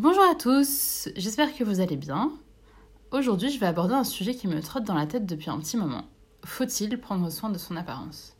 Bonjour 0.00 0.24
à 0.28 0.34
tous, 0.34 1.08
j'espère 1.14 1.54
que 1.54 1.62
vous 1.62 1.78
allez 1.78 1.96
bien. 1.96 2.32
Aujourd'hui, 3.12 3.48
je 3.48 3.60
vais 3.60 3.66
aborder 3.66 3.94
un 3.94 4.02
sujet 4.02 4.34
qui 4.34 4.48
me 4.48 4.60
trotte 4.60 4.82
dans 4.82 4.96
la 4.96 5.06
tête 5.06 5.24
depuis 5.24 5.50
un 5.50 5.60
petit 5.60 5.76
moment. 5.76 6.02
Faut-il 6.44 6.98
prendre 6.98 7.30
soin 7.30 7.48
de 7.48 7.58
son 7.58 7.76
apparence? 7.76 8.36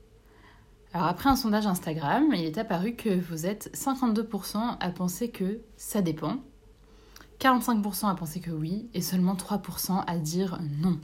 Alors 0.92 1.06
après 1.06 1.30
un 1.30 1.36
sondage 1.36 1.68
Instagram, 1.68 2.24
il 2.32 2.44
est 2.44 2.58
apparu 2.58 2.96
que 2.96 3.20
vous 3.20 3.46
êtes 3.46 3.70
52% 3.72 4.78
à 4.80 4.90
penser 4.90 5.30
que 5.30 5.60
ça 5.76 6.02
dépend, 6.02 6.38
45% 7.38 8.10
à 8.10 8.16
penser 8.16 8.40
que 8.40 8.50
oui, 8.50 8.88
et 8.92 9.00
seulement 9.00 9.36
3% 9.36 10.02
à 10.04 10.18
dire 10.18 10.58
non. 10.80 10.98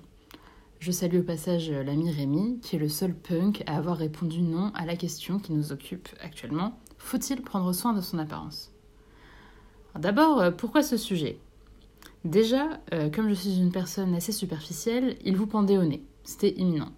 Je 0.80 0.90
salue 0.90 1.20
au 1.20 1.22
passage 1.22 1.70
l'ami 1.70 2.10
Rémi, 2.10 2.58
qui 2.60 2.74
est 2.74 2.80
le 2.80 2.88
seul 2.88 3.14
punk 3.14 3.62
à 3.68 3.76
avoir 3.76 3.98
répondu 3.98 4.42
non 4.42 4.72
à 4.74 4.84
la 4.84 4.96
question 4.96 5.38
qui 5.38 5.52
nous 5.52 5.70
occupe 5.70 6.08
actuellement. 6.20 6.76
Faut-il 6.98 7.40
prendre 7.42 7.72
soin 7.72 7.92
de 7.92 8.00
son 8.00 8.18
apparence? 8.18 8.72
D'abord, 9.98 10.40
euh, 10.40 10.50
pourquoi 10.50 10.82
ce 10.82 10.96
sujet? 10.96 11.38
Déjà, 12.24 12.80
euh, 12.94 13.10
comme 13.10 13.28
je 13.28 13.34
suis 13.34 13.58
une 13.58 13.72
personne 13.72 14.14
assez 14.14 14.32
superficielle, 14.32 15.16
il 15.24 15.36
vous 15.36 15.46
pendait 15.46 15.78
au 15.78 15.84
nez. 15.84 16.02
C'était 16.22 16.54
imminent. 16.56 16.92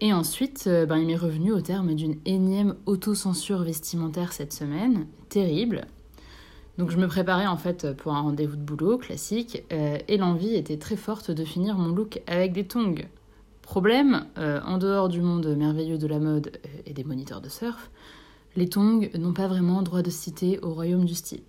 Et 0.00 0.12
ensuite, 0.12 0.64
euh, 0.66 0.86
ben, 0.86 0.98
il 0.98 1.06
m'est 1.06 1.16
revenu 1.16 1.52
au 1.52 1.60
terme 1.60 1.94
d'une 1.94 2.16
énième 2.24 2.76
autocensure 2.86 3.62
vestimentaire 3.62 4.32
cette 4.32 4.52
semaine, 4.52 5.06
terrible. 5.28 5.86
Donc 6.76 6.90
je 6.90 6.98
me 6.98 7.08
préparais 7.08 7.46
en 7.46 7.56
fait 7.56 7.92
pour 7.96 8.14
un 8.14 8.20
rendez-vous 8.20 8.54
de 8.54 8.62
boulot 8.62 8.98
classique, 8.98 9.64
et 9.70 10.16
l'envie 10.16 10.54
était 10.54 10.76
très 10.76 10.94
forte 10.94 11.32
de 11.32 11.44
finir 11.44 11.76
mon 11.76 11.88
look 11.88 12.22
avec 12.28 12.52
des 12.52 12.68
tongs. 12.68 13.02
Problème, 13.62 14.26
en 14.36 14.78
dehors 14.78 15.08
du 15.08 15.20
monde 15.20 15.56
merveilleux 15.56 15.98
de 15.98 16.06
la 16.06 16.20
mode 16.20 16.52
et 16.86 16.92
des 16.92 17.02
moniteurs 17.02 17.40
de 17.40 17.48
surf, 17.48 17.90
les 18.54 18.68
tongs 18.68 19.08
n'ont 19.18 19.32
pas 19.32 19.48
vraiment 19.48 19.82
droit 19.82 20.02
de 20.02 20.10
citer 20.10 20.60
au 20.60 20.72
royaume 20.72 21.04
du 21.04 21.16
style. 21.16 21.42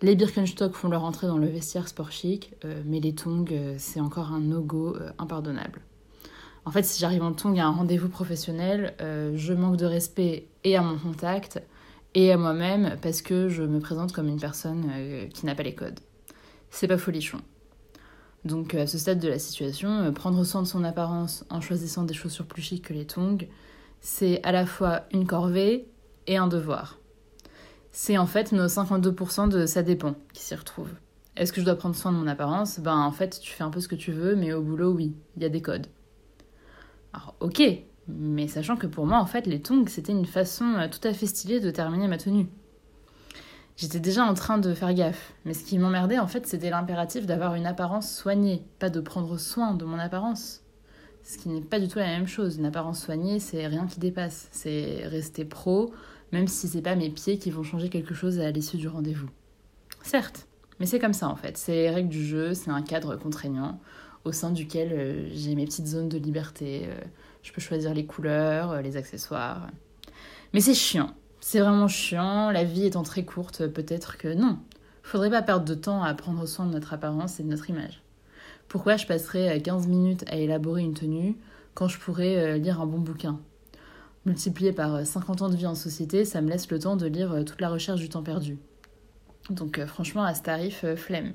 Les 0.00 0.14
Birkenstock 0.14 0.74
font 0.74 0.88
leur 0.88 1.02
entrée 1.02 1.26
dans 1.26 1.38
le 1.38 1.48
vestiaire 1.48 1.88
sport 1.88 2.12
chic, 2.12 2.54
euh, 2.64 2.82
mais 2.86 3.00
les 3.00 3.16
tongs, 3.16 3.44
euh, 3.50 3.74
c'est 3.78 3.98
encore 3.98 4.32
un 4.32 4.38
no-go 4.38 4.94
euh, 4.94 5.10
impardonnable. 5.18 5.80
En 6.64 6.70
fait, 6.70 6.84
si 6.84 7.00
j'arrive 7.00 7.24
en 7.24 7.32
tongs 7.32 7.58
à 7.58 7.64
un 7.64 7.72
rendez-vous 7.72 8.08
professionnel, 8.10 8.94
je 9.00 9.54
manque 9.54 9.78
de 9.78 9.86
respect 9.86 10.48
et 10.64 10.76
à 10.76 10.82
mon 10.82 10.98
contact 10.98 11.62
et 12.14 12.30
à 12.30 12.36
moi-même 12.36 12.96
parce 13.00 13.22
que 13.22 13.48
je 13.48 13.62
me 13.62 13.80
présente 13.80 14.12
comme 14.12 14.28
une 14.28 14.38
personne 14.38 14.92
qui 15.32 15.46
n'a 15.46 15.54
pas 15.54 15.62
les 15.62 15.74
codes. 15.74 15.98
C'est 16.68 16.86
pas 16.86 16.98
folichon. 16.98 17.38
Donc 18.44 18.74
à 18.74 18.86
ce 18.86 18.98
stade 18.98 19.18
de 19.18 19.28
la 19.28 19.38
situation, 19.38 20.12
prendre 20.12 20.44
soin 20.44 20.60
de 20.60 20.66
son 20.66 20.84
apparence 20.84 21.46
en 21.48 21.62
choisissant 21.62 22.02
des 22.02 22.12
chaussures 22.12 22.44
plus 22.44 22.60
chic 22.60 22.84
que 22.84 22.92
les 22.92 23.06
tongs, 23.06 23.46
c'est 24.02 24.42
à 24.42 24.52
la 24.52 24.66
fois 24.66 25.04
une 25.14 25.26
corvée 25.26 25.88
et 26.26 26.36
un 26.36 26.48
devoir 26.48 26.97
c'est 28.00 28.16
en 28.16 28.26
fait 28.26 28.52
nos 28.52 28.68
52% 28.68 29.48
de 29.48 29.66
ça 29.66 29.82
dépend 29.82 30.14
qui 30.32 30.40
s'y 30.40 30.54
retrouvent. 30.54 30.94
Est-ce 31.36 31.52
que 31.52 31.60
je 31.60 31.66
dois 31.66 31.74
prendre 31.74 31.96
soin 31.96 32.12
de 32.12 32.16
mon 32.16 32.28
apparence? 32.28 32.78
Ben 32.78 32.96
en 32.96 33.10
fait, 33.10 33.40
tu 33.40 33.50
fais 33.50 33.64
un 33.64 33.70
peu 33.70 33.80
ce 33.80 33.88
que 33.88 33.96
tu 33.96 34.12
veux, 34.12 34.36
mais 34.36 34.52
au 34.52 34.62
boulot, 34.62 34.92
oui, 34.92 35.16
il 35.36 35.42
y 35.42 35.44
a 35.44 35.48
des 35.48 35.60
codes. 35.60 35.88
Alors 37.12 37.34
ok, 37.40 37.60
mais 38.06 38.46
sachant 38.46 38.76
que 38.76 38.86
pour 38.86 39.04
moi, 39.04 39.18
en 39.18 39.26
fait, 39.26 39.48
les 39.48 39.60
tongs, 39.60 39.88
c'était 39.88 40.12
une 40.12 40.26
façon 40.26 40.74
euh, 40.76 40.86
tout 40.86 41.00
à 41.08 41.12
fait 41.12 41.26
stylée 41.26 41.58
de 41.58 41.72
terminer 41.72 42.06
ma 42.06 42.18
tenue. 42.18 42.46
J'étais 43.76 43.98
déjà 43.98 44.22
en 44.22 44.34
train 44.34 44.58
de 44.58 44.74
faire 44.74 44.94
gaffe, 44.94 45.32
mais 45.44 45.52
ce 45.52 45.64
qui 45.64 45.76
m'emmerdait, 45.76 46.20
en 46.20 46.28
fait, 46.28 46.46
c'était 46.46 46.70
l'impératif 46.70 47.26
d'avoir 47.26 47.56
une 47.56 47.66
apparence 47.66 48.14
soignée, 48.14 48.62
pas 48.78 48.90
de 48.90 49.00
prendre 49.00 49.36
soin 49.38 49.74
de 49.74 49.84
mon 49.84 49.98
apparence. 49.98 50.62
Ce 51.24 51.36
qui 51.36 51.48
n'est 51.48 51.62
pas 51.62 51.80
du 51.80 51.88
tout 51.88 51.98
la 51.98 52.06
même 52.06 52.28
chose. 52.28 52.58
Une 52.58 52.66
apparence 52.66 53.00
soignée, 53.00 53.40
c'est 53.40 53.66
rien 53.66 53.86
qui 53.86 53.98
dépasse. 53.98 54.48
C'est 54.52 55.02
rester 55.04 55.44
pro, 55.44 55.92
même 56.32 56.48
si 56.48 56.68
c'est 56.68 56.82
pas 56.82 56.94
mes 56.94 57.10
pieds 57.10 57.38
qui 57.38 57.50
vont 57.50 57.62
changer 57.62 57.88
quelque 57.88 58.14
chose 58.14 58.40
à 58.40 58.50
l'issue 58.50 58.76
du 58.76 58.88
rendez-vous. 58.88 59.28
Certes, 60.02 60.46
mais 60.80 60.86
c'est 60.86 60.98
comme 60.98 61.12
ça 61.12 61.28
en 61.28 61.36
fait, 61.36 61.56
c'est 61.56 61.72
les 61.72 61.90
règles 61.90 62.08
du 62.08 62.24
jeu, 62.24 62.54
c'est 62.54 62.70
un 62.70 62.82
cadre 62.82 63.16
contraignant 63.16 63.80
au 64.24 64.32
sein 64.32 64.50
duquel 64.50 64.92
euh, 64.92 65.28
j'ai 65.32 65.54
mes 65.54 65.64
petites 65.64 65.86
zones 65.86 66.08
de 66.08 66.18
liberté, 66.18 66.82
euh, 66.84 67.00
je 67.42 67.52
peux 67.52 67.60
choisir 67.60 67.94
les 67.94 68.04
couleurs, 68.04 68.72
euh, 68.72 68.82
les 68.82 68.96
accessoires. 68.96 69.68
Mais 70.52 70.60
c'est 70.60 70.74
chiant, 70.74 71.10
c'est 71.40 71.60
vraiment 71.60 71.88
chiant, 71.88 72.50
la 72.50 72.64
vie 72.64 72.86
étant 72.86 73.02
très 73.02 73.24
courte, 73.24 73.66
peut-être 73.66 74.16
que 74.18 74.32
non. 74.32 74.58
Faudrait 75.02 75.30
pas 75.30 75.42
perdre 75.42 75.64
de 75.64 75.74
temps 75.74 76.02
à 76.02 76.12
prendre 76.14 76.44
soin 76.46 76.66
de 76.66 76.72
notre 76.72 76.92
apparence 76.92 77.40
et 77.40 77.42
de 77.42 77.48
notre 77.48 77.70
image. 77.70 78.02
Pourquoi 78.68 78.96
je 78.96 79.06
passerais 79.06 79.60
15 79.62 79.86
minutes 79.86 80.24
à 80.28 80.36
élaborer 80.36 80.82
une 80.82 80.92
tenue 80.92 81.36
quand 81.72 81.88
je 81.88 81.98
pourrais 81.98 82.58
lire 82.58 82.82
un 82.82 82.86
bon 82.86 82.98
bouquin? 82.98 83.40
Multiplié 84.28 84.72
par 84.72 85.04
50 85.04 85.40
euh, 85.40 85.44
ans 85.44 85.48
de 85.48 85.56
vie 85.56 85.66
en 85.66 85.74
société, 85.74 86.24
ça 86.24 86.40
me 86.40 86.48
laisse 86.48 86.70
le 86.70 86.78
temps 86.78 86.96
de 86.96 87.06
lire 87.06 87.32
euh, 87.32 87.42
toute 87.42 87.60
la 87.60 87.70
recherche 87.70 88.00
du 88.00 88.08
temps 88.08 88.22
perdu. 88.22 88.58
Donc 89.50 89.78
euh, 89.78 89.86
franchement, 89.86 90.22
à 90.22 90.34
ce 90.34 90.42
tarif, 90.42 90.84
flemme. 90.96 91.32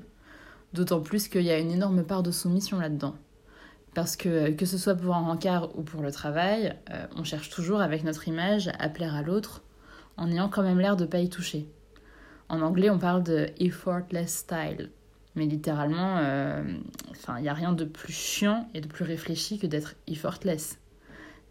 D'autant 0.72 1.00
plus 1.00 1.28
qu'il 1.28 1.42
y 1.42 1.50
a 1.50 1.58
une 1.58 1.70
énorme 1.70 2.04
part 2.04 2.22
de 2.22 2.30
soumission 2.30 2.78
là-dedans. 2.78 3.14
Parce 3.94 4.16
que 4.16 4.50
que 4.50 4.66
ce 4.66 4.78
soit 4.78 4.96
pour 4.96 5.14
un 5.14 5.20
rencard 5.20 5.76
ou 5.78 5.82
pour 5.82 6.02
le 6.02 6.10
travail, 6.10 6.76
on 7.14 7.22
cherche 7.22 7.48
toujours 7.48 7.80
avec 7.80 8.02
notre 8.02 8.26
image 8.26 8.68
à 8.80 8.88
plaire 8.88 9.14
à 9.14 9.22
l'autre, 9.22 9.62
en 10.16 10.28
ayant 10.32 10.48
quand 10.48 10.64
même 10.64 10.80
l'air 10.80 10.96
de 10.96 11.04
pas 11.04 11.20
y 11.20 11.28
toucher. 11.28 11.68
En 12.48 12.60
anglais, 12.60 12.90
on 12.90 12.98
parle 12.98 13.22
de 13.22 13.46
effortless 13.58 14.38
style. 14.38 14.90
Mais 15.36 15.46
littéralement, 15.46 16.18
il 16.18 17.42
n'y 17.42 17.48
a 17.48 17.54
rien 17.54 17.72
de 17.72 17.84
plus 17.84 18.12
chiant 18.12 18.68
et 18.74 18.80
de 18.80 18.88
plus 18.88 19.04
réfléchi 19.04 19.60
que 19.60 19.68
d'être 19.68 19.94
effortless. 20.08 20.80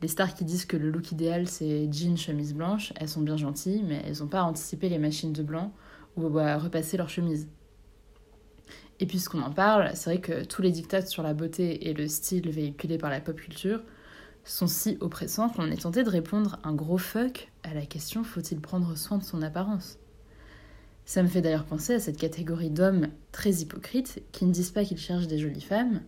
Les 0.04 0.10
stars 0.10 0.36
qui 0.36 0.44
disent 0.44 0.66
que 0.66 0.76
le 0.76 0.92
look 0.92 1.14
idéal 1.14 1.48
c'est 1.48 1.88
jean, 1.90 2.18
chemise 2.18 2.54
blanche, 2.54 2.92
elles 2.98 3.08
sont 3.08 3.22
bien 3.22 3.38
gentilles, 3.38 3.86
mais 3.88 4.02
elles 4.06 4.20
n'ont 4.20 4.28
pas 4.28 4.44
anticipé 4.44 4.90
les 4.90 5.00
machines 5.00 5.32
de 5.32 5.42
blanc 5.42 5.72
ou 6.18 6.38
à 6.40 6.58
repasser 6.58 6.98
leur 6.98 7.08
chemise. 7.08 7.48
Et 9.00 9.06
puisqu'on 9.06 9.42
en 9.42 9.54
parle, 9.54 9.92
c'est 9.94 10.10
vrai 10.10 10.20
que 10.20 10.44
tous 10.44 10.62
les 10.62 10.72
dictats 10.72 11.06
sur 11.06 11.24
la 11.24 11.34
beauté 11.34 11.88
et 11.88 11.94
le 11.94 12.10
style 12.10 12.50
véhiculés 12.50 12.98
par 12.98 13.10
la 13.10 13.22
pop 13.22 13.38
culture 13.38 13.82
sont 14.44 14.68
si 14.68 14.98
oppressants 15.00 15.48
qu'on 15.48 15.72
est 15.72 15.84
tenté 15.84 16.04
de 16.04 16.10
répondre 16.10 16.60
un 16.66 16.76
gros 16.76 16.98
fuck 16.98 17.50
à 17.64 17.74
la 17.74 17.86
question 17.86 18.26
faut-il 18.26 18.60
prendre 18.60 18.98
soin 18.98 19.20
de 19.20 19.24
son 19.24 19.42
apparence? 19.42 20.00
Ça 21.06 21.24
me 21.24 21.30
fait 21.30 21.40
d'ailleurs 21.40 21.64
penser 21.64 21.94
à 21.94 22.00
cette 22.02 22.18
catégorie 22.18 22.72
d'hommes 22.72 23.08
très 23.32 23.54
hypocrites 23.54 24.22
qui 24.34 24.44
ne 24.44 24.52
disent 24.52 24.72
pas 24.72 24.84
qu'ils 24.84 24.98
cherchent 24.98 25.28
des 25.28 25.40
jolies 25.40 25.62
femmes, 25.62 26.02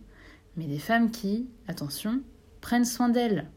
mais 0.54 0.66
des 0.66 0.78
femmes 0.78 1.10
qui, 1.10 1.48
attention, 1.66 2.20
prennent 2.60 2.84
soin 2.84 3.08
d'elles 3.08 3.48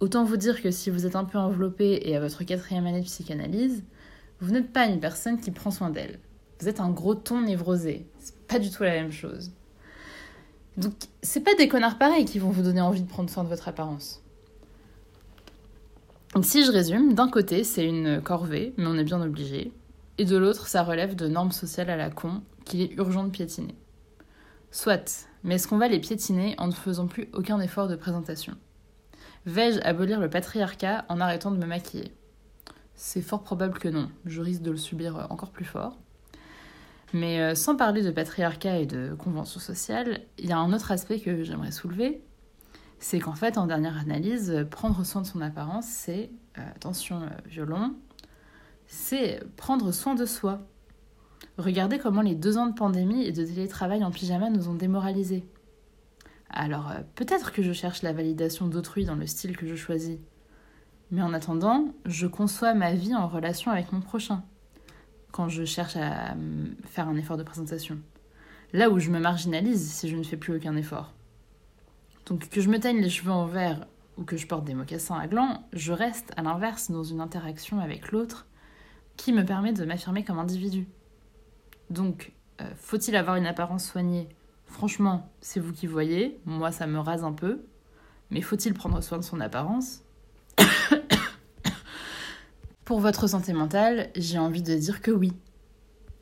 Autant 0.00 0.24
vous 0.24 0.36
dire 0.36 0.60
que 0.60 0.70
si 0.70 0.90
vous 0.90 1.06
êtes 1.06 1.16
un 1.16 1.24
peu 1.24 1.38
enveloppé 1.38 2.00
et 2.04 2.16
à 2.16 2.20
votre 2.20 2.44
quatrième 2.44 2.86
année 2.86 3.00
de 3.00 3.06
psychanalyse, 3.06 3.84
vous 4.40 4.52
n'êtes 4.52 4.72
pas 4.72 4.86
une 4.86 5.00
personne 5.00 5.40
qui 5.40 5.50
prend 5.50 5.70
soin 5.70 5.90
d'elle. 5.90 6.18
Vous 6.60 6.68
êtes 6.68 6.80
un 6.80 6.90
gros 6.90 7.14
ton 7.14 7.42
névrosé. 7.42 8.06
C'est 8.18 8.38
pas 8.46 8.58
du 8.58 8.70
tout 8.70 8.82
la 8.82 8.90
même 8.90 9.12
chose. 9.12 9.52
Donc, 10.76 10.92
c'est 11.22 11.40
pas 11.40 11.54
des 11.54 11.68
connards 11.68 11.98
pareils 11.98 12.24
qui 12.24 12.38
vont 12.38 12.50
vous 12.50 12.62
donner 12.62 12.80
envie 12.80 13.02
de 13.02 13.08
prendre 13.08 13.30
soin 13.30 13.44
de 13.44 13.48
votre 13.48 13.68
apparence. 13.68 14.22
Donc, 16.34 16.44
si 16.44 16.64
je 16.64 16.72
résume, 16.72 17.14
d'un 17.14 17.28
côté, 17.28 17.62
c'est 17.62 17.86
une 17.86 18.20
corvée, 18.20 18.74
mais 18.76 18.86
on 18.86 18.98
est 18.98 19.04
bien 19.04 19.22
obligé. 19.22 19.72
Et 20.18 20.24
de 20.24 20.36
l'autre, 20.36 20.66
ça 20.66 20.82
relève 20.82 21.14
de 21.14 21.28
normes 21.28 21.52
sociales 21.52 21.90
à 21.90 21.96
la 21.96 22.10
con 22.10 22.42
qu'il 22.64 22.80
est 22.80 22.92
urgent 22.94 23.24
de 23.24 23.30
piétiner. 23.30 23.74
Soit, 24.72 25.28
mais 25.44 25.54
est-ce 25.54 25.68
qu'on 25.68 25.78
va 25.78 25.86
les 25.86 26.00
piétiner 26.00 26.56
en 26.58 26.66
ne 26.66 26.72
faisant 26.72 27.06
plus 27.06 27.28
aucun 27.32 27.60
effort 27.60 27.86
de 27.86 27.94
présentation? 27.94 28.56
Vais-je 29.46 29.80
abolir 29.80 30.20
le 30.20 30.30
patriarcat 30.30 31.04
en 31.08 31.20
arrêtant 31.20 31.50
de 31.50 31.58
me 31.58 31.66
maquiller? 31.66 32.14
C'est 32.94 33.20
fort 33.20 33.42
probable 33.42 33.78
que 33.78 33.88
non, 33.88 34.10
je 34.24 34.40
risque 34.40 34.62
de 34.62 34.70
le 34.70 34.76
subir 34.76 35.26
encore 35.30 35.50
plus 35.50 35.64
fort. 35.64 35.98
Mais 37.12 37.40
euh, 37.40 37.54
sans 37.54 37.76
parler 37.76 38.02
de 38.02 38.10
patriarcat 38.10 38.78
et 38.78 38.86
de 38.86 39.14
convention 39.14 39.60
sociale, 39.60 40.20
il 40.38 40.46
y 40.46 40.52
a 40.52 40.58
un 40.58 40.72
autre 40.72 40.90
aspect 40.90 41.20
que 41.20 41.44
j'aimerais 41.44 41.70
soulever, 41.70 42.22
c'est 42.98 43.20
qu'en 43.20 43.34
fait, 43.34 43.58
en 43.58 43.66
dernière 43.66 43.98
analyse, 43.98 44.66
prendre 44.70 45.04
soin 45.04 45.22
de 45.22 45.26
son 45.26 45.40
apparence, 45.40 45.86
c'est, 45.86 46.30
euh, 46.58 46.62
attention 46.74 47.22
euh, 47.22 47.28
violon, 47.46 47.94
c'est 48.86 49.42
prendre 49.56 49.92
soin 49.92 50.14
de 50.14 50.26
soi. 50.26 50.66
Regardez 51.58 51.98
comment 51.98 52.22
les 52.22 52.34
deux 52.34 52.58
ans 52.58 52.66
de 52.66 52.74
pandémie 52.74 53.24
et 53.24 53.32
de 53.32 53.44
télétravail 53.44 54.02
en 54.02 54.10
pyjama 54.10 54.50
nous 54.50 54.68
ont 54.68 54.74
démoralisés. 54.74 55.44
Alors 56.54 56.90
euh, 56.92 57.00
peut-être 57.16 57.52
que 57.52 57.62
je 57.62 57.72
cherche 57.72 58.02
la 58.02 58.12
validation 58.12 58.68
d'autrui 58.68 59.04
dans 59.04 59.16
le 59.16 59.26
style 59.26 59.56
que 59.56 59.66
je 59.66 59.74
choisis. 59.74 60.18
Mais 61.10 61.20
en 61.20 61.34
attendant, 61.34 61.92
je 62.06 62.26
conçois 62.26 62.74
ma 62.74 62.94
vie 62.94 63.14
en 63.14 63.28
relation 63.28 63.70
avec 63.70 63.92
mon 63.92 64.00
prochain, 64.00 64.42
quand 65.32 65.48
je 65.48 65.64
cherche 65.64 65.96
à 65.96 66.34
faire 66.86 67.08
un 67.08 67.16
effort 67.16 67.36
de 67.36 67.42
présentation. 67.42 67.98
Là 68.72 68.88
où 68.88 68.98
je 68.98 69.10
me 69.10 69.18
marginalise 69.18 69.92
si 69.92 70.08
je 70.08 70.16
ne 70.16 70.22
fais 70.22 70.36
plus 70.36 70.56
aucun 70.56 70.76
effort. 70.76 71.12
Donc 72.26 72.48
que 72.48 72.60
je 72.60 72.70
me 72.70 72.78
teigne 72.78 73.00
les 73.00 73.10
cheveux 73.10 73.32
en 73.32 73.46
vert 73.46 73.86
ou 74.16 74.22
que 74.22 74.36
je 74.36 74.46
porte 74.46 74.64
des 74.64 74.74
mocassins 74.74 75.18
à 75.18 75.26
gland, 75.26 75.64
je 75.72 75.92
reste 75.92 76.32
à 76.36 76.42
l'inverse 76.42 76.90
dans 76.90 77.02
une 77.02 77.20
interaction 77.20 77.80
avec 77.80 78.12
l'autre 78.12 78.46
qui 79.16 79.32
me 79.32 79.44
permet 79.44 79.72
de 79.72 79.84
m'affirmer 79.84 80.24
comme 80.24 80.38
individu. 80.38 80.86
Donc, 81.90 82.32
euh, 82.60 82.70
faut-il 82.76 83.16
avoir 83.16 83.36
une 83.36 83.46
apparence 83.46 83.84
soignée? 83.84 84.28
Franchement, 84.66 85.30
c'est 85.40 85.60
vous 85.60 85.72
qui 85.72 85.86
voyez, 85.86 86.40
moi 86.44 86.72
ça 86.72 86.86
me 86.86 86.98
rase 86.98 87.24
un 87.24 87.32
peu, 87.32 87.62
mais 88.30 88.40
faut-il 88.40 88.74
prendre 88.74 89.00
soin 89.02 89.18
de 89.18 89.24
son 89.24 89.40
apparence 89.40 90.02
Pour 92.84 93.00
votre 93.00 93.28
santé 93.28 93.52
mentale, 93.52 94.10
j'ai 94.16 94.38
envie 94.38 94.62
de 94.62 94.74
dire 94.74 95.00
que 95.00 95.10
oui. 95.10 95.32